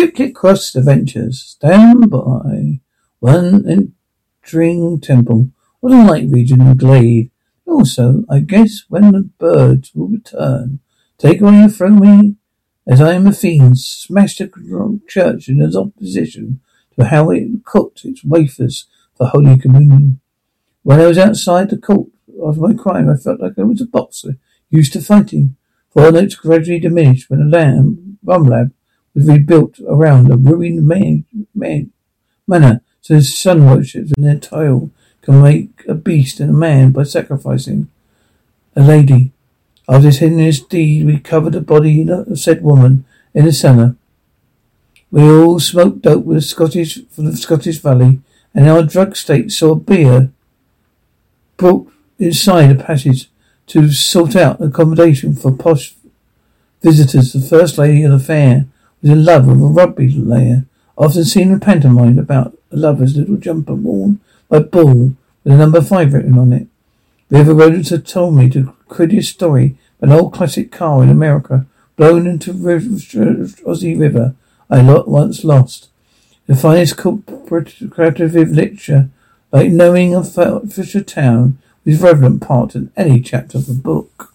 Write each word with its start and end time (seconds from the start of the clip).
Cryptic 0.00 0.34
Cross 0.34 0.74
Adventures. 0.76 1.42
Stand 1.42 2.08
by. 2.08 2.80
One 3.18 3.92
entering 4.42 4.98
temple. 4.98 5.50
What 5.80 5.92
a 5.92 6.02
light 6.02 6.26
region 6.26 6.62
and 6.62 6.78
glade. 6.78 7.30
Also, 7.66 8.24
I 8.30 8.40
guess 8.40 8.84
when 8.88 9.12
the 9.12 9.28
birds 9.38 9.94
will 9.94 10.08
return, 10.08 10.80
take 11.18 11.42
away 11.42 11.68
throw 11.68 11.90
me 11.90 12.36
as 12.86 13.02
I 13.02 13.12
am 13.12 13.26
a 13.26 13.32
fiend, 13.34 13.78
smash 13.78 14.38
the 14.38 15.00
church 15.06 15.48
in 15.50 15.60
its 15.60 15.76
opposition 15.76 16.62
to 16.98 17.04
how 17.04 17.28
it 17.28 17.62
cooked 17.66 18.06
its 18.06 18.24
wafers 18.24 18.86
for 19.18 19.26
Holy 19.26 19.58
Communion. 19.58 20.20
When 20.82 20.98
I 20.98 21.08
was 21.08 21.18
outside 21.18 21.68
the 21.68 21.76
court 21.76 22.08
of 22.42 22.56
my 22.56 22.72
crime, 22.72 23.10
I 23.10 23.16
felt 23.16 23.42
like 23.42 23.58
I 23.58 23.64
was 23.64 23.82
a 23.82 23.86
boxer 23.86 24.38
used 24.70 24.94
to 24.94 25.02
fighting. 25.02 25.56
Four 25.90 26.10
notes 26.10 26.36
gradually 26.36 26.80
diminished 26.80 27.28
when 27.28 27.42
a 27.42 27.44
lamb, 27.44 28.16
rum 28.24 28.44
lab 28.44 28.72
was 29.14 29.26
rebuilt 29.26 29.80
around 29.88 30.30
a 30.30 30.36
ruined 30.36 30.86
man, 30.86 31.24
man, 31.54 31.90
manor, 32.46 32.80
so 33.00 33.14
the 33.14 33.22
sun 33.22 33.66
worships 33.66 34.12
and 34.16 34.26
their 34.26 34.38
toil 34.38 34.90
can 35.22 35.42
make 35.42 35.84
a 35.88 35.94
beast 35.94 36.40
and 36.40 36.50
a 36.50 36.54
man 36.54 36.92
by 36.92 37.02
sacrificing 37.02 37.88
a 38.76 38.82
lady. 38.82 39.32
After 39.88 40.02
this 40.02 40.18
heinous 40.18 40.60
deed, 40.60 41.06
we 41.06 41.18
covered 41.18 41.54
the 41.54 41.60
body 41.60 42.08
of 42.08 42.38
said 42.38 42.62
woman 42.62 43.04
in 43.34 43.44
the 43.44 43.52
cellar. 43.52 43.96
We 45.10 45.22
all 45.22 45.58
smoked 45.58 46.02
dope 46.02 46.24
with 46.24 46.44
Scottish 46.44 47.00
from 47.10 47.24
the 47.24 47.36
Scottish 47.36 47.78
Valley, 47.78 48.20
and 48.54 48.68
our 48.68 48.84
drug 48.84 49.16
state 49.16 49.50
saw 49.50 49.74
beer 49.74 50.30
brought 51.56 51.92
inside 52.18 52.70
a 52.70 52.82
passage 52.82 53.28
to 53.66 53.90
sort 53.92 54.36
out 54.36 54.60
accommodation 54.60 55.34
for 55.34 55.52
posh 55.52 55.94
visitors. 56.82 57.32
The 57.32 57.40
first 57.40 57.78
lady 57.78 58.04
of 58.04 58.12
the 58.12 58.18
fair 58.18 58.66
was 59.02 59.10
in 59.10 59.24
love 59.24 59.46
with 59.46 59.60
a 59.60 59.66
rugby 59.66 60.12
player, 60.12 60.64
often 60.96 61.24
seen 61.24 61.50
in 61.50 61.60
pantomime 61.60 62.18
about 62.18 62.56
a 62.70 62.76
lover's 62.76 63.16
little 63.16 63.36
jumper 63.36 63.74
worn 63.74 64.20
by 64.48 64.58
Bull 64.58 65.14
with 65.44 65.54
a 65.54 65.56
number 65.56 65.80
five 65.80 66.12
written 66.12 66.38
on 66.38 66.52
it. 66.52 66.66
The 67.28 67.38
river 67.38 67.54
Rodents 67.54 67.90
had 67.90 68.06
told 68.06 68.34
me 68.34 68.48
the 68.48 68.72
curious 68.92 69.28
story 69.28 69.76
of 70.00 70.10
an 70.10 70.16
old 70.16 70.32
classic 70.32 70.70
car 70.72 71.02
in 71.02 71.08
America 71.08 71.66
blown 71.96 72.26
into 72.26 72.52
Ozzy 72.52 73.98
River 73.98 74.34
I 74.68 74.82
once 74.82 75.44
lost. 75.44 75.88
The 76.46 76.56
finest 76.56 76.96
creative 76.96 78.34
literature, 78.34 79.10
like 79.52 79.70
knowing 79.70 80.14
of 80.14 80.34
Fisher 80.72 81.02
Town, 81.02 81.58
was 81.84 82.00
relevant 82.00 82.42
part 82.42 82.74
in 82.74 82.90
any 82.96 83.20
chapter 83.20 83.58
of 83.58 83.66
the 83.66 83.74
book. 83.74 84.29